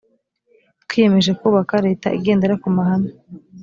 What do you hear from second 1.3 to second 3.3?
kubaka leta igendera ku mahame